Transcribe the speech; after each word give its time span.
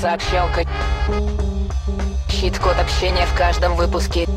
Сообщалка. 0.00 0.64
Щит-код 2.30 2.76
общения 2.78 3.26
в 3.26 3.36
каждом 3.36 3.74
выпуске. 3.74 4.28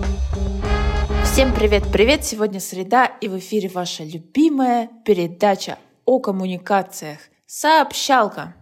Всем 1.24 1.54
привет-привет! 1.54 2.26
Сегодня 2.26 2.60
среда, 2.60 3.06
и 3.06 3.28
в 3.28 3.38
эфире 3.38 3.70
ваша 3.70 4.04
любимая 4.04 4.90
передача 5.06 5.78
о 6.06 6.20
коммуникациях 6.20 7.20
«Сообщалка». 7.46 8.56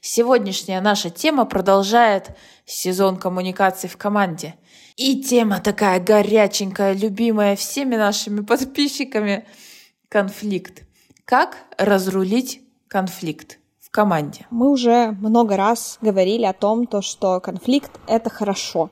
Сегодняшняя 0.00 0.80
наша 0.80 1.10
тема 1.10 1.44
продолжает 1.44 2.36
сезон 2.66 3.18
коммуникаций 3.18 3.88
в 3.88 3.96
команде. 3.96 4.56
И 4.96 5.22
тема 5.22 5.60
такая 5.60 6.00
горяченькая, 6.00 6.94
любимая 6.94 7.54
всеми 7.54 7.94
нашими 7.94 8.40
подписчиками– 8.40 9.46
конфликт. 10.08 10.82
Как 11.24 11.58
разрулить 11.78 12.62
конфликт? 12.88 13.60
Команде. 13.92 14.46
Мы 14.50 14.70
уже 14.70 15.12
много 15.20 15.56
раз 15.56 15.98
говорили 16.00 16.44
о 16.44 16.54
том, 16.54 16.86
то, 16.86 17.02
что 17.02 17.40
конфликт— 17.40 17.92
это 18.08 18.30
хорошо. 18.30 18.90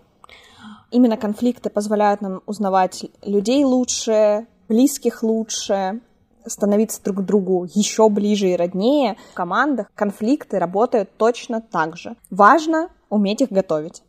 Именно 0.90 1.16
конфликты 1.16 1.70
позволяют 1.70 2.20
нам 2.20 2.42
узнавать 2.46 3.06
людей 3.22 3.64
лучше, 3.64 4.46
близких 4.68 5.22
лучше, 5.22 6.00
становиться 6.46 7.02
друг 7.02 7.18
к 7.18 7.22
другу 7.22 7.66
еще 7.74 8.08
ближе 8.08 8.50
и 8.50 8.56
роднее. 8.56 9.16
В 9.32 9.34
командах 9.34 9.90
конфликты 9.94 10.58
работают 10.58 11.16
точно 11.16 11.60
так 11.62 11.96
же. 11.96 12.16
Важно 12.30 12.90
уметь 13.08 13.40
их 13.40 13.50
готовить. 13.50 14.02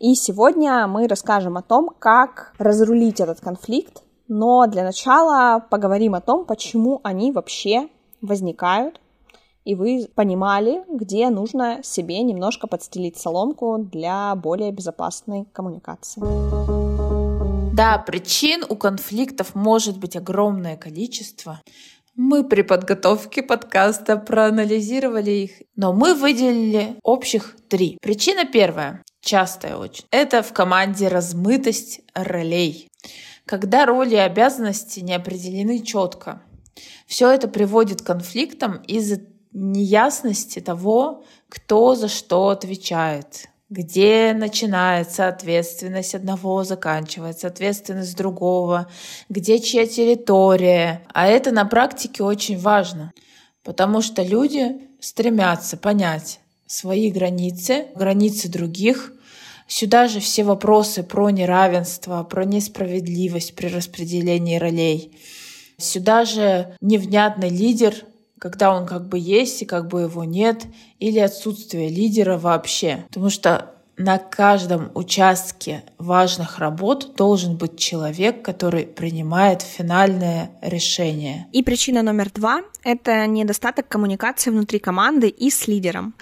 И 0.00 0.14
сегодня 0.16 0.86
мы 0.88 1.06
расскажем 1.06 1.56
о 1.56 1.62
том, 1.62 1.90
как 1.98 2.54
разрулить 2.58 3.20
этот 3.20 3.40
конфликт, 3.40 4.02
но 4.26 4.66
для 4.66 4.82
начала 4.82 5.60
поговорим 5.60 6.14
о 6.14 6.20
том, 6.20 6.44
почему 6.44 7.00
они 7.04 7.30
вообще 7.30 7.88
возникают, 8.20 9.00
и 9.64 9.74
вы 9.74 10.08
понимали, 10.14 10.84
где 10.88 11.30
нужно 11.30 11.80
себе 11.82 12.22
немножко 12.22 12.66
подстелить 12.66 13.16
соломку 13.16 13.78
для 13.78 14.34
более 14.34 14.70
безопасной 14.72 15.46
коммуникации. 15.52 16.22
Да, 17.74 17.98
причин 17.98 18.64
у 18.68 18.76
конфликтов 18.76 19.54
может 19.54 19.98
быть 19.98 20.16
огромное 20.16 20.76
количество. 20.76 21.60
Мы 22.14 22.44
при 22.44 22.62
подготовке 22.62 23.42
подкаста 23.42 24.16
проанализировали 24.16 25.30
их, 25.32 25.50
но 25.74 25.92
мы 25.92 26.14
выделили 26.14 26.96
общих 27.02 27.56
три. 27.68 27.98
Причина 28.00 28.44
первая, 28.44 29.02
частая 29.20 29.76
очень, 29.76 30.04
это 30.12 30.44
в 30.44 30.52
команде 30.52 31.08
размытость 31.08 32.02
ролей. 32.14 32.86
Когда 33.46 33.84
роли 33.86 34.14
и 34.14 34.18
обязанности 34.18 35.00
не 35.00 35.14
определены 35.14 35.80
четко. 35.80 36.42
Все 37.06 37.30
это 37.30 37.48
приводит 37.48 38.02
к 38.02 38.06
конфликтам 38.06 38.82
из-за 38.86 39.20
неясности 39.54 40.60
того, 40.60 41.24
кто 41.48 41.94
за 41.94 42.08
что 42.08 42.48
отвечает, 42.48 43.48
где 43.70 44.34
начинается 44.34 45.28
ответственность 45.28 46.14
одного, 46.14 46.64
заканчивается 46.64 47.46
ответственность 47.46 48.16
другого, 48.16 48.90
где 49.28 49.60
чья 49.60 49.86
территория. 49.86 51.02
А 51.12 51.26
это 51.28 51.52
на 51.52 51.64
практике 51.64 52.24
очень 52.24 52.58
важно, 52.58 53.12
потому 53.62 54.02
что 54.02 54.22
люди 54.22 54.88
стремятся 55.00 55.76
понять 55.76 56.40
свои 56.66 57.10
границы, 57.10 57.86
границы 57.94 58.48
других. 58.48 59.12
Сюда 59.66 60.08
же 60.08 60.20
все 60.20 60.44
вопросы 60.44 61.02
про 61.02 61.30
неравенство, 61.30 62.22
про 62.24 62.44
несправедливость 62.44 63.54
при 63.54 63.68
распределении 63.68 64.58
ролей. 64.58 65.16
Сюда 65.78 66.24
же 66.24 66.76
невнятный 66.80 67.48
лидер 67.48 67.94
когда 68.44 68.76
он 68.76 68.84
как 68.84 69.08
бы 69.08 69.18
есть 69.18 69.62
и 69.62 69.64
как 69.64 69.88
бы 69.88 70.02
его 70.02 70.22
нет, 70.22 70.66
или 70.98 71.18
отсутствие 71.18 71.88
лидера 71.88 72.36
вообще. 72.36 73.06
Потому 73.08 73.30
что 73.30 73.70
на 73.96 74.18
каждом 74.18 74.90
участке 74.94 75.82
важных 75.96 76.58
работ 76.58 77.14
должен 77.16 77.56
быть 77.56 77.78
человек, 77.78 78.42
который 78.42 78.84
принимает 78.84 79.62
финальное 79.62 80.50
решение. 80.60 81.46
И 81.52 81.62
причина 81.62 82.02
номер 82.02 82.30
два— 82.30 82.60
это 82.84 83.26
недостаток 83.26 83.88
коммуникации 83.88 84.50
внутри 84.50 84.78
команды 84.78 85.28
и 85.30 85.48
с 85.48 85.66
лидером. 85.66 86.14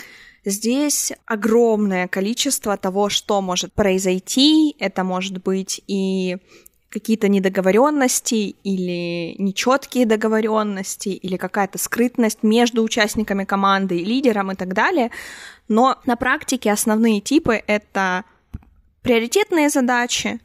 Здесь 0.44 1.12
огромное 1.27 2.06
количество 2.06 2.77
того, 2.77 3.09
что 3.09 3.41
может 3.41 3.72
произойти. 3.72 4.77
Это 4.78 5.03
может 5.03 5.43
быть 5.43 5.82
и 5.88 6.37
какие-то 6.93 7.29
недоговоренности 7.29 8.55
или 8.63 9.35
нечеткие 9.39 10.05
договоренности 10.05 11.09
или 11.09 11.37
какая-то 11.37 11.79
скрытность 11.79 12.43
между 12.43 12.83
участниками 12.83 13.45
команды 13.45 13.97
и 13.99 14.05
лидером 14.05 14.53
и 14.53 14.55
так 14.55 14.75
далее. 14.75 15.11
Но 15.69 15.99
на 16.05 16.17
практике 16.17 16.71
основные 16.71 17.21
типы— 17.21 17.63
это 17.67 18.25
приоритетные 19.01 19.71
задачи, 19.71 20.41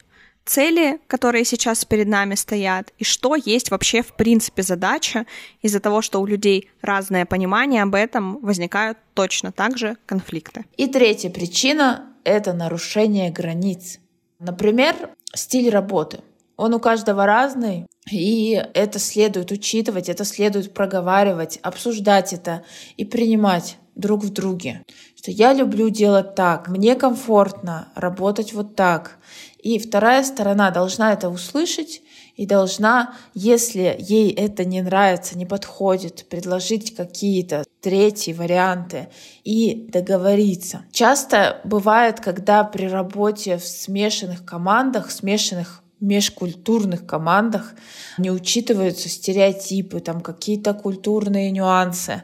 цели, 0.46 0.98
которые 1.06 1.44
сейчас 1.44 1.84
перед 1.84 2.08
нами 2.08 2.34
стоят, 2.34 2.92
и 2.98 3.04
что 3.04 3.36
есть 3.36 3.70
вообще 3.70 4.02
в 4.02 4.14
принципе 4.14 4.62
задача. 4.62 5.26
Из-за 5.60 5.80
того, 5.80 6.00
что 6.00 6.20
у 6.20 6.26
людей 6.26 6.70
разное 6.80 7.26
понимание 7.26 7.82
об 7.82 7.94
этом, 7.94 8.38
возникают 8.38 8.96
точно 9.12 9.52
так 9.52 9.76
же 9.76 9.96
конфликты. 10.06 10.64
И 10.78 10.86
третья 10.86 11.28
причина— 11.28 12.06
это 12.24 12.54
нарушение 12.54 13.30
границ. 13.30 14.00
Например, 14.38 15.10
стиль 15.34 15.68
работы. 15.68 16.20
Он 16.58 16.74
у 16.74 16.80
каждого 16.80 17.24
разный, 17.24 17.86
и 18.10 18.60
это 18.74 18.98
следует 18.98 19.52
учитывать, 19.52 20.08
это 20.08 20.24
следует 20.24 20.74
проговаривать, 20.74 21.60
обсуждать 21.62 22.32
это 22.32 22.64
и 22.96 23.04
принимать 23.04 23.76
друг 23.94 24.24
в 24.24 24.32
друге. 24.32 24.82
Что 25.16 25.30
я 25.30 25.52
люблю 25.52 25.88
делать 25.88 26.34
так, 26.34 26.68
мне 26.68 26.96
комфортно 26.96 27.92
работать 27.94 28.52
вот 28.52 28.74
так. 28.74 29.18
И 29.62 29.78
вторая 29.78 30.24
сторона 30.24 30.72
должна 30.72 31.12
это 31.12 31.28
услышать 31.28 32.02
и 32.34 32.44
должна, 32.44 33.14
если 33.34 33.96
ей 33.98 34.32
это 34.32 34.64
не 34.64 34.82
нравится, 34.82 35.38
не 35.38 35.46
подходит, 35.46 36.26
предложить 36.28 36.94
какие-то 36.96 37.64
третьи 37.80 38.32
варианты 38.32 39.08
и 39.44 39.88
договориться. 39.92 40.84
Часто 40.90 41.60
бывает, 41.64 42.18
когда 42.18 42.64
при 42.64 42.86
работе 42.86 43.58
в 43.58 43.64
смешанных 43.64 44.44
командах, 44.44 45.12
смешанных 45.12 45.84
межкультурных 46.00 47.06
командах 47.06 47.74
не 48.18 48.30
учитываются 48.30 49.08
стереотипы, 49.08 50.00
там 50.00 50.20
какие-то 50.20 50.74
культурные 50.74 51.50
нюансы. 51.50 52.22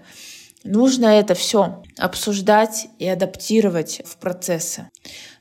Нужно 0.65 1.07
это 1.07 1.35
все 1.35 1.83
обсуждать 1.99 2.89
и 2.99 3.07
адаптировать 3.07 4.01
в 4.07 4.17
процессы. 4.17 4.89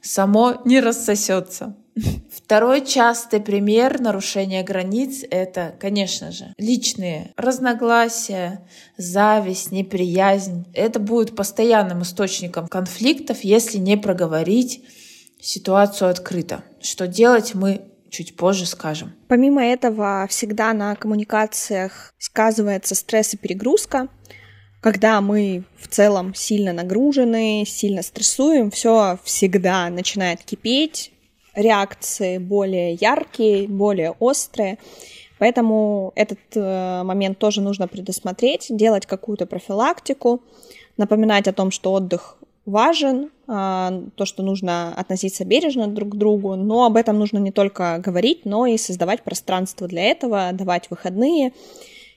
Само 0.01 0.61
не 0.65 0.81
рассосется. 0.81 1.77
Второй 2.31 2.85
частый 2.85 3.39
пример 3.39 4.01
нарушения 4.01 4.63
границ— 4.63 5.23
это, 5.29 5.75
конечно 5.79 6.31
же, 6.31 6.53
личные 6.57 7.31
разногласия, 7.37 8.67
зависть, 8.97 9.71
неприязнь. 9.71 10.65
Это 10.73 10.99
будет 10.99 11.35
постоянным 11.35 12.01
источником 12.01 12.67
конфликтов, 12.67 13.43
если 13.43 13.77
не 13.77 13.95
проговорить 13.95 14.83
ситуацию 15.39 16.09
открыто. 16.09 16.63
Что 16.81 17.07
делать 17.07 17.53
мы 17.53 17.92
чуть 18.13 18.35
позже 18.35 18.65
скажем. 18.65 19.13
Помимо 19.27 19.65
этого, 19.65 20.25
всегда 20.29 20.71
на 20.73 20.95
коммуникациях 20.95 22.13
сказывается 22.17 22.95
стресс 22.95 23.33
и 23.33 23.37
перегрузка. 23.37 24.07
Когда 24.81 25.19
мы 25.21 25.63
в 25.77 25.87
целом 25.87 26.33
сильно 26.35 26.73
нагружены, 26.73 27.63
сильно 27.65 28.03
стрессуем, 28.03 28.69
все 28.69 29.17
всегда 29.23 29.89
начинает 29.89 30.43
кипеть, 30.43 31.11
реакции 31.55 32.37
более 32.37 32.93
яркие, 32.93 33.67
более 33.67 34.11
острые. 34.11 34.77
Поэтому 35.39 36.11
этот 36.15 36.39
э, 36.55 37.03
момент 37.03 37.39
тоже 37.39 37.61
нужно 37.61 37.87
предусмотреть, 37.87 38.67
делать 38.69 39.05
какую-то 39.05 39.45
профилактику, 39.45 40.41
напоминать 40.97 41.47
о 41.47 41.53
том, 41.53 41.71
что 41.71 41.93
отдых 41.93 42.37
важен, 42.65 43.29
а, 43.47 44.03
то, 44.15 44.25
что 44.25 44.43
нужно 44.43 44.93
относиться 44.95 45.45
бережно 45.45 45.87
друг 45.87 46.13
к 46.13 46.15
другу, 46.15 46.55
но 46.55 46.85
об 46.85 46.95
этом 46.95 47.19
нужно 47.19 47.37
не 47.37 47.51
только 47.51 48.01
говорить, 48.03 48.45
но 48.45 48.65
и 48.65 48.77
создавать 48.77 49.21
пространство 49.23 49.87
для 49.87 50.03
этого, 50.03 50.51
давать 50.53 50.89
выходные, 50.89 51.51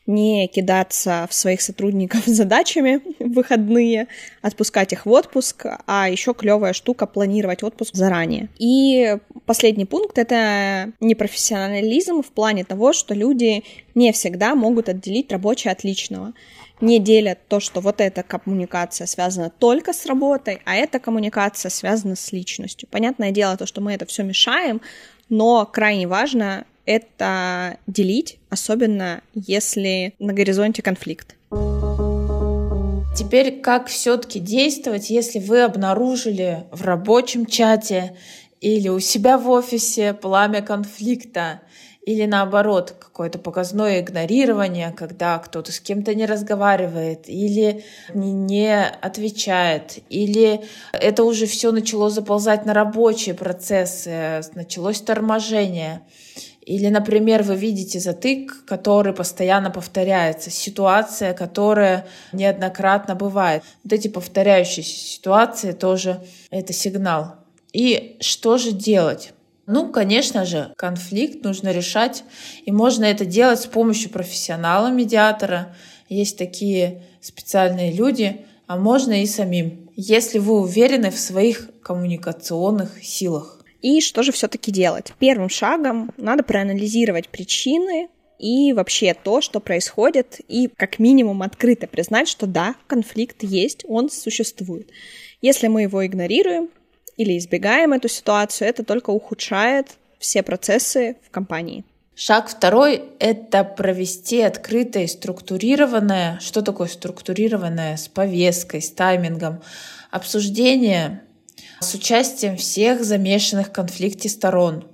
не 0.06 0.46
кидаться 0.46 1.26
в 1.28 1.34
своих 1.34 1.60
сотрудников 1.60 2.22
задачами 2.26 3.00
в 3.18 3.34
выходные, 3.34 4.06
отпускать 4.40 4.92
их 4.92 5.04
в 5.04 5.10
отпуск, 5.10 5.66
а 5.86 6.08
еще 6.08 6.32
клевая 6.32 6.72
штука 6.72 7.06
планировать 7.06 7.62
отпуск 7.62 7.94
заранее. 7.94 8.48
И 8.58 9.18
последний 9.46 9.84
пункт 9.84 10.18
это 10.18 10.92
непрофессионализм 11.00 12.22
в 12.22 12.30
плане 12.30 12.64
того, 12.64 12.92
что 12.92 13.14
люди 13.14 13.64
не 13.94 14.12
всегда 14.12 14.54
могут 14.54 14.88
отделить 14.88 15.32
рабочее 15.32 15.72
от 15.72 15.82
личного 15.82 16.34
не 16.80 16.98
делят 16.98 17.38
то, 17.48 17.60
что 17.60 17.80
вот 17.80 18.00
эта 18.00 18.22
коммуникация 18.22 19.06
связана 19.06 19.50
только 19.50 19.92
с 19.92 20.06
работой, 20.06 20.60
а 20.64 20.74
эта 20.76 20.98
коммуникация 20.98 21.70
связана 21.70 22.16
с 22.16 22.32
личностью. 22.32 22.88
Понятное 22.90 23.30
дело, 23.30 23.56
то, 23.56 23.66
что 23.66 23.80
мы 23.80 23.94
это 23.94 24.06
все 24.06 24.22
мешаем, 24.22 24.80
но 25.28 25.66
крайне 25.66 26.06
важно 26.06 26.66
это 26.84 27.78
делить, 27.86 28.38
особенно 28.48 29.22
если 29.34 30.14
на 30.18 30.32
горизонте 30.32 30.82
конфликт. 30.82 31.34
Теперь 33.16 33.60
как 33.60 33.88
все-таки 33.88 34.38
действовать, 34.38 35.08
если 35.10 35.38
вы 35.38 35.62
обнаружили 35.62 36.64
в 36.70 36.82
рабочем 36.82 37.46
чате 37.46 38.14
или 38.60 38.88
у 38.88 39.00
себя 39.00 39.38
в 39.38 39.48
офисе 39.48 40.12
пламя 40.12 40.60
конфликта, 40.60 41.62
или 42.06 42.24
наоборот, 42.24 42.94
какое-то 43.00 43.40
показное 43.40 44.00
игнорирование, 44.00 44.92
когда 44.96 45.38
кто-то 45.38 45.72
с 45.72 45.80
кем-то 45.80 46.14
не 46.14 46.24
разговаривает, 46.24 47.28
или 47.28 47.84
не, 48.14 48.86
отвечает, 48.86 49.98
или 50.08 50.62
это 50.92 51.24
уже 51.24 51.46
все 51.46 51.72
начало 51.72 52.08
заползать 52.08 52.64
на 52.64 52.74
рабочие 52.74 53.34
процессы, 53.34 54.40
началось 54.54 55.00
торможение. 55.00 56.02
Или, 56.60 56.88
например, 56.88 57.42
вы 57.42 57.56
видите 57.56 57.98
затык, 57.98 58.64
который 58.66 59.12
постоянно 59.12 59.70
повторяется, 59.72 60.50
ситуация, 60.50 61.34
которая 61.34 62.06
неоднократно 62.32 63.16
бывает. 63.16 63.64
Вот 63.82 63.92
эти 63.92 64.06
повторяющиеся 64.06 64.96
ситуации 64.96 65.72
тоже 65.72 66.20
это 66.50 66.72
сигнал. 66.72 67.34
И 67.72 68.16
что 68.20 68.58
же 68.58 68.70
делать? 68.70 69.32
Ну, 69.66 69.90
конечно 69.90 70.44
же, 70.44 70.72
конфликт 70.76 71.42
нужно 71.44 71.72
решать, 71.72 72.22
и 72.64 72.70
можно 72.70 73.04
это 73.04 73.24
делать 73.24 73.60
с 73.60 73.66
помощью 73.66 74.10
профессионала-медиатора. 74.10 75.74
Есть 76.08 76.38
такие 76.38 77.02
специальные 77.20 77.92
люди, 77.92 78.42
а 78.68 78.76
можно 78.76 79.22
и 79.22 79.26
самим, 79.26 79.90
если 79.96 80.38
вы 80.38 80.60
уверены 80.60 81.10
в 81.10 81.18
своих 81.18 81.68
коммуникационных 81.82 83.02
силах. 83.02 83.64
И 83.82 84.00
что 84.00 84.22
же 84.22 84.32
все-таки 84.32 84.70
делать? 84.70 85.12
Первым 85.18 85.48
шагом 85.48 86.12
надо 86.16 86.42
проанализировать 86.42 87.28
причины 87.28 88.08
и 88.38 88.72
вообще 88.72 89.14
то, 89.14 89.40
что 89.40 89.60
происходит, 89.60 90.40
и 90.48 90.68
как 90.76 90.98
минимум 90.98 91.42
открыто 91.42 91.86
признать, 91.86 92.28
что 92.28 92.46
да, 92.46 92.74
конфликт 92.86 93.42
есть, 93.42 93.84
он 93.88 94.10
существует. 94.10 94.90
Если 95.40 95.68
мы 95.68 95.82
его 95.82 96.04
игнорируем, 96.06 96.68
или 97.16 97.38
избегаем 97.38 97.92
эту 97.92 98.08
ситуацию, 98.08 98.68
это 98.68 98.84
только 98.84 99.10
ухудшает 99.10 99.96
все 100.18 100.42
процессы 100.42 101.16
в 101.26 101.30
компании. 101.30 101.84
Шаг 102.14 102.48
второй— 102.48 103.02
это 103.18 103.62
провести 103.62 104.40
открытое 104.40 105.06
структурированное, 105.06 106.38
что 106.40 106.62
такое 106.62 106.88
структурированное, 106.88 107.98
с 107.98 108.08
повесткой, 108.08 108.80
с 108.80 108.90
таймингом, 108.90 109.60
обсуждение 110.10 111.22
с 111.80 111.94
участием 111.94 112.56
всех 112.56 113.04
замешанных 113.04 113.68
в 113.68 113.72
конфликте 113.72 114.30
сторон. 114.30 114.88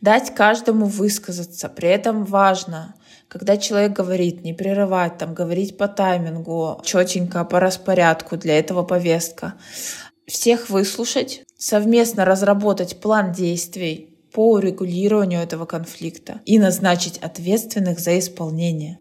Дать 0.00 0.34
каждому 0.34 0.86
высказаться. 0.86 1.68
При 1.68 1.90
этом 1.90 2.24
важно, 2.24 2.94
когда 3.28 3.58
человек 3.58 3.92
говорит, 3.92 4.42
не 4.42 4.54
прерывать, 4.54 5.18
там, 5.18 5.34
говорить 5.34 5.76
по 5.76 5.88
таймингу, 5.88 6.80
четенько, 6.84 7.44
по 7.44 7.60
распорядку, 7.60 8.38
для 8.38 8.58
этого 8.58 8.82
повестка 8.82 9.54
всех 10.26 10.70
выслушать, 10.70 11.42
совместно 11.62 12.24
разработать 12.24 12.96
план 13.00 13.30
действий 13.30 14.08
по 14.32 14.54
урегулированию 14.54 15.40
этого 15.40 15.64
конфликта 15.64 16.40
и 16.44 16.58
назначить 16.58 17.18
ответственных 17.18 18.00
за 18.00 18.18
исполнение. 18.18 18.98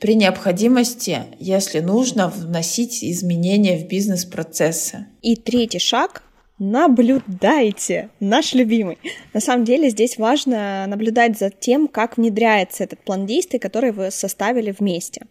При 0.00 0.14
необходимости, 0.14 1.20
если 1.38 1.80
нужно, 1.80 2.28
вносить 2.28 3.02
изменения 3.02 3.78
в 3.78 3.88
бизнес-процессы. 3.88 5.06
И 5.22 5.34
третий 5.34 5.78
шаг 5.78 6.24
наблюдайте, 6.58 8.10
наш 8.20 8.52
любимый. 8.52 8.98
На 9.32 9.40
самом 9.40 9.64
деле 9.64 9.88
здесь 9.88 10.18
важно 10.18 10.84
наблюдать 10.86 11.38
за 11.38 11.48
тем, 11.48 11.88
как 11.88 12.18
внедряется 12.18 12.84
этот 12.84 13.02
план 13.02 13.24
действий, 13.24 13.58
который 13.58 13.92
вы 13.92 14.10
составили 14.10 14.74
вместе 14.78 15.22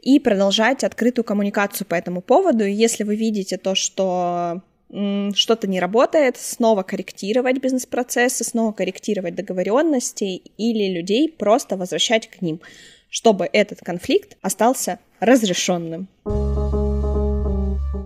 и 0.00 0.20
продолжать 0.20 0.84
открытую 0.84 1.24
коммуникацию 1.24 1.86
по 1.86 1.96
этому 1.96 2.22
поводу. 2.22 2.64
Если 2.64 3.02
вы 3.02 3.16
видите 3.16 3.56
то, 3.56 3.74
что 3.74 4.62
что-то 4.92 5.66
не 5.66 5.80
работает, 5.80 6.36
снова 6.36 6.82
корректировать 6.82 7.58
бизнес-процессы, 7.58 8.44
снова 8.44 8.72
корректировать 8.72 9.34
договоренности 9.34 10.42
или 10.58 10.92
людей 10.92 11.30
просто 11.30 11.76
возвращать 11.76 12.28
к 12.28 12.42
ним, 12.42 12.60
чтобы 13.08 13.48
этот 13.50 13.80
конфликт 13.80 14.36
остался 14.42 14.98
разрешенным. 15.18 16.08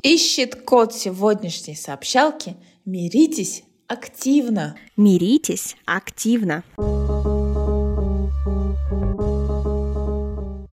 Ищет 0.03 0.55
код 0.55 0.95
сегодняшней 0.95 1.75
сообщалки. 1.75 2.55
Миритесь 2.85 3.65
активно. 3.89 4.77
Миритесь 4.97 5.75
активно. 5.85 6.63